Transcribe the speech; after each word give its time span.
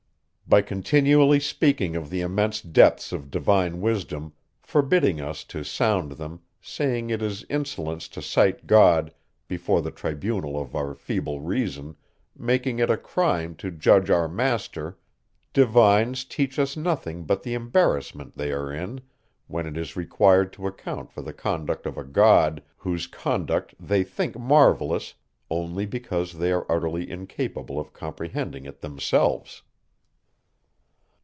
By 0.47 0.61
continually 0.61 1.39
speaking 1.39 1.95
of 1.95 2.09
the 2.09 2.19
immense 2.19 2.59
depths 2.59 3.13
of 3.13 3.31
divine 3.31 3.79
wisdom, 3.79 4.33
forbidding 4.61 5.21
us 5.21 5.45
to 5.45 5.63
sound 5.63 6.11
them, 6.11 6.41
saying 6.59 7.09
it 7.09 7.21
is 7.21 7.45
insolence 7.49 8.09
to 8.09 8.21
cite 8.21 8.67
God 8.67 9.13
before 9.47 9.81
the 9.81 9.91
tribunal 9.91 10.59
of 10.61 10.75
our 10.75 10.93
feeble 10.93 11.39
reason, 11.39 11.95
making 12.35 12.79
it 12.79 12.89
a 12.89 12.97
crime 12.97 13.55
to 13.63 13.71
judge 13.71 14.09
our 14.09 14.27
master, 14.27 14.97
divines 15.53 16.25
teach 16.25 16.59
us 16.59 16.75
nothing 16.75 17.23
but 17.23 17.43
the 17.43 17.53
embarrassment 17.53 18.35
they 18.35 18.51
are 18.51 18.73
in, 18.73 18.99
when 19.47 19.65
it 19.65 19.77
is 19.77 19.95
required 19.95 20.51
to 20.51 20.67
account 20.67 21.09
for 21.13 21.21
the 21.21 21.31
conduct 21.33 21.85
of 21.85 21.97
a 21.97 22.03
God, 22.03 22.61
whose 22.75 23.07
conduct 23.07 23.73
they 23.79 24.03
think 24.03 24.37
marvellous 24.37 25.13
only 25.49 25.85
because 25.85 26.33
they 26.33 26.51
are 26.51 26.69
utterly 26.69 27.09
incapable 27.09 27.79
of 27.79 27.93
comprehending 27.93 28.65
it 28.65 28.81
themselves. 28.81 29.61